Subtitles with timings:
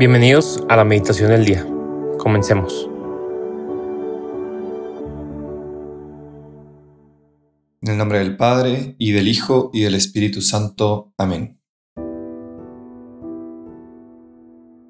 [0.00, 1.66] Bienvenidos a la meditación del día.
[2.16, 2.88] Comencemos.
[7.82, 11.12] En el nombre del Padre, y del Hijo, y del Espíritu Santo.
[11.18, 11.60] Amén.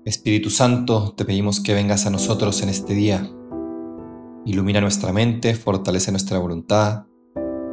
[0.04, 3.28] Espíritu Santo, te pedimos que vengas a nosotros en este día.
[4.46, 7.06] Ilumina nuestra mente, fortalece nuestra voluntad,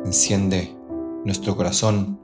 [0.05, 0.75] enciende
[1.23, 2.19] nuestro corazón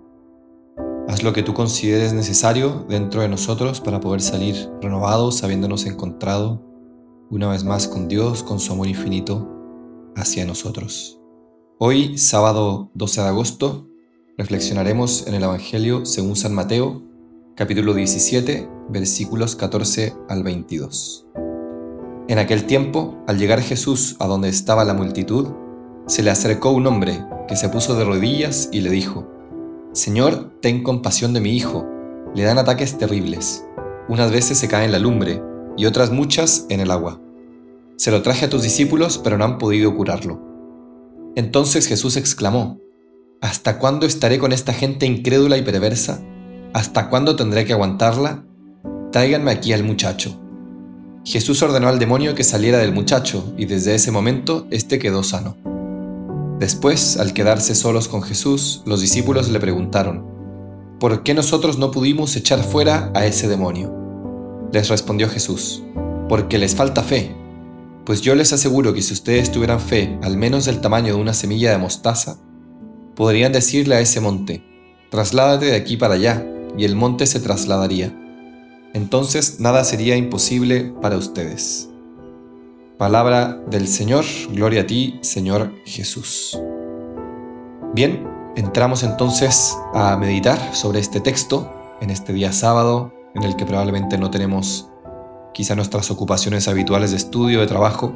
[1.07, 6.63] Haz lo que tú consideres necesario dentro de nosotros para poder salir renovados, habiéndonos encontrado
[7.29, 9.49] una vez más con Dios, con su amor infinito
[10.15, 11.19] hacia nosotros.
[11.77, 13.89] Hoy, sábado 12 de agosto,
[14.37, 17.03] reflexionaremos en el Evangelio según San Mateo,
[17.55, 21.27] capítulo 17, versículos 14 al 22.
[22.29, 25.49] En aquel tiempo, al llegar Jesús a donde estaba la multitud,
[26.07, 29.32] se le acercó un hombre que se puso de rodillas y le dijo,
[29.93, 31.87] Señor, ten compasión de mi hijo.
[32.33, 33.63] Le dan ataques terribles.
[34.09, 35.39] Unas veces se cae en la lumbre
[35.77, 37.21] y otras muchas en el agua.
[37.97, 40.41] Se lo traje a tus discípulos, pero no han podido curarlo.
[41.35, 42.79] Entonces Jesús exclamó,
[43.39, 46.21] ¿Hasta cuándo estaré con esta gente incrédula y perversa?
[46.73, 48.45] ¿Hasta cuándo tendré que aguantarla?
[49.11, 50.39] Tráiganme aquí al muchacho.
[51.23, 55.55] Jesús ordenó al demonio que saliera del muchacho y desde ese momento éste quedó sano.
[56.59, 60.25] Después, al quedarse solos con Jesús, los discípulos le preguntaron,
[60.99, 63.93] ¿por qué nosotros no pudimos echar fuera a ese demonio?
[64.71, 65.83] Les respondió Jesús,
[66.29, 67.35] porque les falta fe.
[68.05, 71.33] Pues yo les aseguro que si ustedes tuvieran fe, al menos del tamaño de una
[71.33, 72.37] semilla de mostaza,
[73.15, 74.63] podrían decirle a ese monte,
[75.09, 76.45] trasládate de aquí para allá,
[76.77, 78.13] y el monte se trasladaría.
[78.93, 81.89] Entonces nada sería imposible para ustedes.
[82.97, 86.59] Palabra del Señor, gloria a ti, Señor Jesús.
[87.95, 93.65] Bien, entramos entonces a meditar sobre este texto en este día sábado, en el que
[93.65, 94.89] probablemente no tenemos
[95.55, 98.15] quizá nuestras ocupaciones habituales de estudio, de trabajo,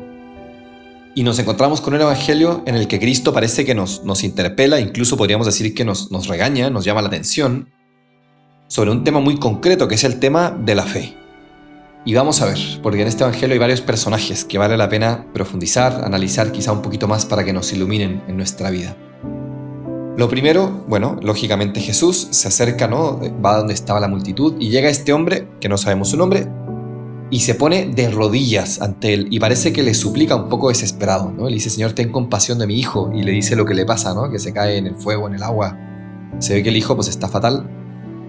[1.15, 5.17] y nos encontramos con un evangelio en el que Cristo parece que nos, interpela, incluso
[5.17, 7.71] podríamos decir que nos, nos regaña, nos llama la atención,
[8.67, 11.17] sobre un tema muy concreto, que es el tema de la fe.
[12.05, 15.25] Y vamos a ver, porque en este Evangelio hay varios personajes que vale la pena
[15.33, 18.95] profundizar, analizar quizá un poquito más para que nos iluminen en nuestra vida.
[20.17, 23.19] Lo primero, bueno, lógicamente Jesús se acerca, ¿no?
[23.43, 26.47] Va donde estaba la multitud y llega este hombre, que no sabemos su nombre,
[27.29, 31.31] y se pone de rodillas ante él y parece que le suplica un poco desesperado,
[31.31, 31.47] ¿no?
[31.47, 34.13] Le dice, Señor, ten compasión de mi hijo y le dice lo que le pasa,
[34.13, 34.31] ¿no?
[34.31, 35.77] Que se cae en el fuego, en el agua.
[36.39, 37.69] Se ve que el hijo pues está fatal.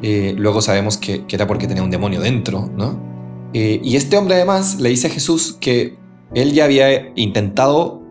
[0.03, 3.18] Eh, luego sabemos que, que era porque tenía un demonio dentro, ¿no?
[3.55, 5.97] Eh, y este hombre además le dice a Jesús que
[6.35, 8.03] él ya había intentado,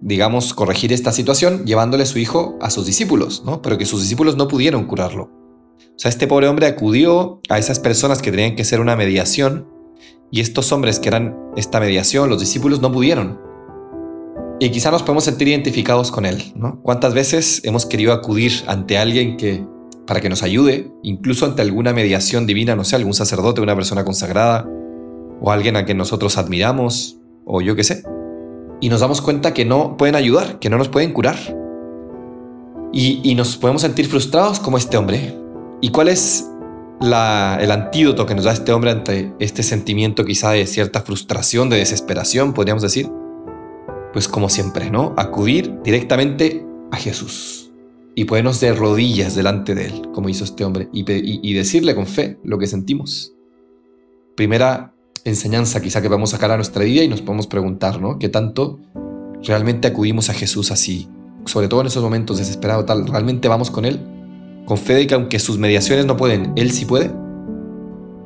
[0.00, 3.62] digamos, corregir esta situación llevándole su hijo a sus discípulos, ¿no?
[3.62, 5.24] Pero que sus discípulos no pudieron curarlo.
[5.24, 9.66] O sea, este pobre hombre acudió a esas personas que tenían que ser una mediación
[10.30, 13.40] y estos hombres que eran esta mediación, los discípulos, no pudieron.
[14.60, 16.80] Y quizá nos podemos sentir identificados con él, ¿no?
[16.82, 19.64] ¿Cuántas veces hemos querido acudir ante alguien que
[20.08, 24.06] para que nos ayude, incluso ante alguna mediación divina, no sé, algún sacerdote, una persona
[24.06, 24.66] consagrada,
[25.42, 28.02] o alguien a quien nosotros admiramos, o yo qué sé.
[28.80, 31.36] Y nos damos cuenta que no pueden ayudar, que no nos pueden curar.
[32.90, 35.36] Y, nos podemos sentir frustrados como este hombre.
[35.82, 36.50] ¿Y cuál es
[37.02, 41.76] el antídoto que nos da este hombre ante este sentimiento quizá de cierta frustración, de
[41.76, 43.10] desesperación, podríamos decir?
[44.14, 45.12] Pues como siempre, ¿no?
[45.18, 47.57] Acudir directamente a Jesús
[48.18, 52.36] y ponernos de rodillas delante de Él, como hizo este hombre, y, decirle con fe
[52.42, 53.32] lo que sentimos.
[54.34, 54.92] Primera
[55.22, 58.18] enseñanza quizá que vamos a sacar a nuestra vida y nos podemos preguntar, ¿no?
[58.18, 58.80] ¿Qué tanto
[59.44, 61.06] realmente acudimos a Jesús así?
[61.44, 64.00] Sobre todo en esos momentos desesperados, tal, ¿realmente vamos con Él?
[64.66, 67.12] Con fe de que aunque sus mediaciones no pueden, Él sí puede.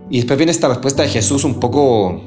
[0.08, 2.18] Y después viene esta respuesta de Jesús un poco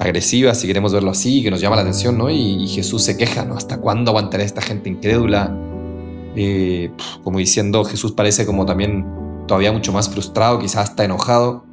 [0.00, 2.30] agresiva, si queremos verlo así, que nos llama la atención, ¿no?
[2.30, 3.54] Y, y Jesús se queja, ¿no?
[3.54, 5.56] ¿Hasta cuándo aguantaré esta gente incrédula?
[6.36, 6.90] Eh,
[7.22, 9.04] como diciendo, Jesús parece como también
[9.46, 11.64] todavía mucho más frustrado, quizás hasta enojado.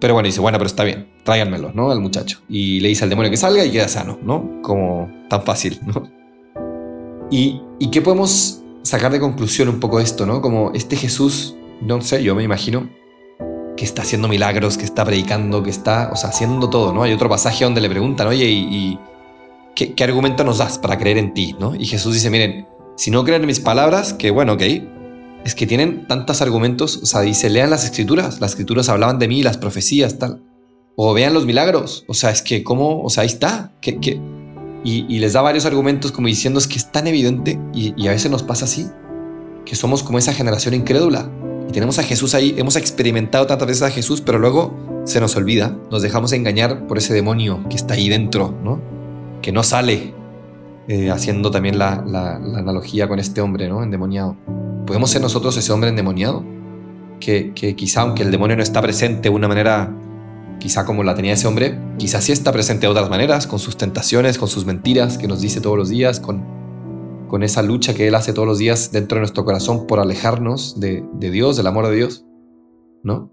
[0.00, 1.90] Pero bueno, dice, bueno, pero está bien, tráiganmelo, ¿no?
[1.90, 2.40] Al muchacho.
[2.48, 4.60] Y le dice al demonio que salga y queda sano, ¿no?
[4.62, 6.10] Como tan fácil, ¿no?
[7.30, 10.42] ¿Y, y qué podemos sacar de conclusión un poco esto, ¿no?
[10.42, 12.90] Como este Jesús, no sé, yo me imagino
[13.76, 17.02] que está haciendo milagros, que está predicando, que está, o sea, haciendo todo, ¿no?
[17.02, 18.98] Hay otro pasaje donde le preguntan, oye, ¿y,
[19.74, 21.74] qué, qué, argumento nos das para creer en ti, ¿no?
[21.74, 24.62] Y Jesús dice, miren, si no creen en mis palabras, que bueno, ok,
[25.44, 29.28] es que tienen tantos argumentos, o sea, dice, lean las escrituras, las escrituras hablaban de
[29.28, 30.42] mí, las profecías, tal.
[30.96, 33.02] O vean los milagros, o sea, es que, ¿cómo?
[33.02, 33.72] O sea, ahí está.
[33.80, 34.20] que
[34.84, 38.12] Y, les da varios argumentos como diciendo es que es tan evidente y, y a
[38.12, 38.86] veces nos pasa así,
[39.66, 41.30] que somos como esa generación incrédula.
[41.68, 45.36] Y tenemos a Jesús ahí, hemos experimentado tantas veces a Jesús, pero luego se nos
[45.36, 48.80] olvida, nos dejamos engañar por ese demonio que está ahí dentro, ¿no?
[49.42, 50.14] Que no sale,
[50.86, 53.82] eh, haciendo también la, analogía con este hombre, ¿no?
[53.82, 54.36] Endemoniado.
[54.86, 56.44] ¿Podemos ser nosotros ese hombre endemoniado?
[57.20, 59.94] Que, quizá, aunque el demonio no está presente de una manera
[60.58, 63.76] quizá como la tenía ese hombre, quizá sí está presente de otras maneras, con sus
[63.76, 66.52] tentaciones, con sus mentiras que nos dice todos los días, con,
[67.42, 71.04] esa lucha que Él hace todos los días dentro de nuestro corazón por alejarnos de,
[71.14, 72.24] de Dios, del amor de Dios,
[73.02, 73.32] ¿no?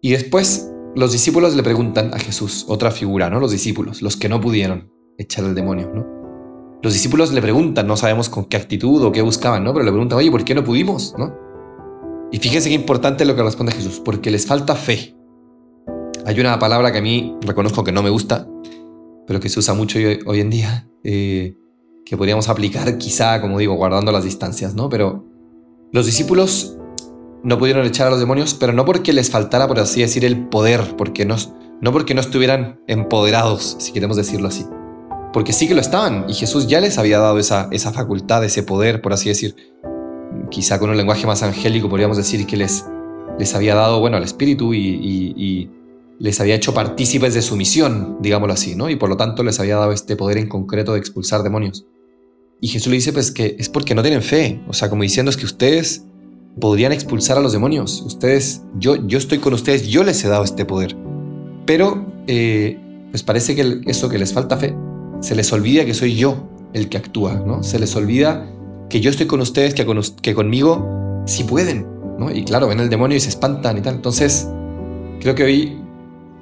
[0.00, 3.38] Y después los discípulos le preguntan a Jesús, otra figura, ¿no?
[3.38, 6.15] Los discípulos, los que no pudieron echar al demonio, ¿no?
[6.86, 9.72] Los discípulos le preguntan, no sabemos con qué actitud o qué buscaban, ¿no?
[9.72, 11.36] Pero le preguntan, oye, ¿por qué no pudimos, ¿no?
[12.30, 15.16] Y fíjense qué importante lo que responde Jesús, porque les falta fe.
[16.24, 18.46] Hay una palabra que a mí reconozco que no me gusta,
[19.26, 21.56] pero que se usa mucho hoy, en día, eh,
[22.04, 24.88] que podríamos aplicar quizá, como digo, guardando las distancias, ¿no?
[24.88, 25.26] Pero
[25.90, 26.78] los discípulos
[27.42, 30.46] no pudieron echar a los demonios, pero no porque les faltara, por así decir, el
[30.46, 31.34] poder, porque no,
[31.80, 34.64] no porque no estuvieran empoderados, si queremos decirlo así.
[35.36, 38.62] Porque sí que lo estaban, y Jesús ya les había dado esa, esa facultad, ese
[38.62, 39.54] poder, por así decir.
[40.50, 42.86] Quizá con un lenguaje más angélico podríamos decir que les,
[43.38, 45.68] les había dado, bueno, el espíritu y
[46.18, 48.88] les había hecho partícipes de su misión, digámoslo así, ¿no?
[48.88, 51.84] Y por lo tanto les había dado este poder en concreto de expulsar demonios.
[52.62, 55.28] Y Jesús le dice, pues que es porque no tienen fe, o sea, como diciendo
[55.28, 56.06] es que ustedes
[56.58, 60.44] podrían expulsar a los demonios, ustedes, yo, yo estoy con ustedes, yo les he dado
[60.44, 60.96] este poder.
[61.66, 62.80] Pero, eh,
[63.10, 64.74] pues parece que eso que les falta fe,
[65.26, 67.64] se les olvida que soy yo el que actúa, ¿no?
[67.64, 68.46] Se les olvida
[68.88, 71.84] que yo estoy con ustedes, que, conmigo sí pueden,
[72.16, 72.30] ¿no?
[72.30, 73.96] Y claro, ven el demonio y se espantan y tal.
[73.96, 74.48] Entonces,
[75.20, 75.78] creo que hoy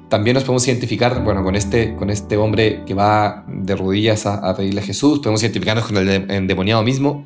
[0.07, 4.55] también nos podemos identificar, bueno, con este, con este hombre que va de rodillas a,
[4.55, 7.25] pedirle a Jesús, podemos identificarnos con el endemoniado mismo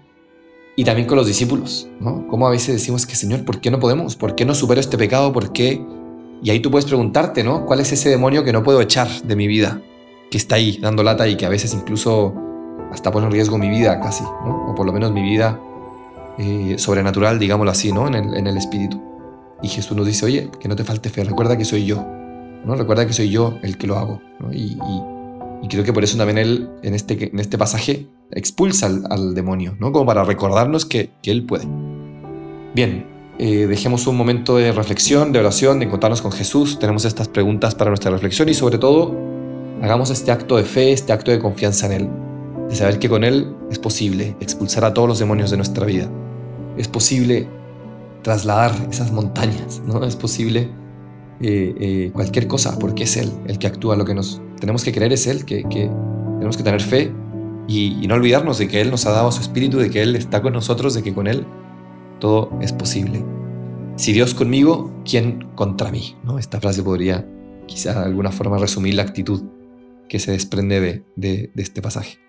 [0.78, 2.26] y también con los discípulos, ¿no?
[2.30, 4.16] Como a veces decimos que, Señor, ¿por qué no podemos?
[4.16, 5.34] ¿Por qué no supero este pecado?
[5.34, 5.86] ¿Por qué?
[6.42, 7.66] Y ahí tú puedes preguntarte, ¿no?
[7.66, 9.82] ¿Cuál es ese demonio que no puedo echar de mi vida?
[10.32, 12.34] Que está ahí, dando lata y que a veces incluso
[12.92, 14.24] hasta pone en riesgo mi vida casi.
[14.24, 15.60] O por lo menos mi vida
[16.38, 18.08] eh, sobrenatural, digámoslo así, ¿no?
[18.08, 19.02] En el, en el espíritu.
[19.62, 22.06] Y Jesús nos dice, oye, que no te falte fe, recuerda que soy yo,
[22.66, 22.76] ¿no?
[22.76, 24.22] Recuerda que soy yo el que lo hago.
[24.52, 24.78] Y,
[25.68, 29.92] creo que por eso también él, en este, en este pasaje, expulsa al, demonio, ¿no?
[29.92, 31.66] Como para recordarnos que, él puede.
[32.74, 33.06] Bien,
[33.38, 36.80] eh, dejemos un momento de reflexión, de oración, de encontrarnos con Jesús.
[36.80, 39.16] Tenemos estas preguntas para nuestra reflexión y sobre todo,
[39.82, 42.10] hagamos este acto de fe, este acto de confianza en Él.
[42.70, 46.10] De saber que con Él es posible expulsar a todos los demonios de nuestra vida.
[46.78, 47.48] Es posible
[48.22, 50.04] trasladar esas montañas, ¿no?
[50.04, 50.70] Es posible
[51.42, 54.92] eh, eh, cualquier cosa, porque es Él el que actúa lo que nos tenemos que
[54.92, 57.12] creer, es Él, que, tenemos que tener fe
[57.68, 60.42] y, no olvidarnos de que Él nos ha dado su espíritu, de que Él está
[60.42, 61.46] con nosotros, de que con Él
[62.20, 63.24] todo es posible.
[63.96, 66.16] Si Dios conmigo, ¿quién contra mí?
[66.24, 66.40] ¿No?
[66.40, 67.26] Esta frase podría
[67.68, 69.44] quizá de alguna forma resumir la actitud
[70.10, 72.29] que se desprende de este pasaje.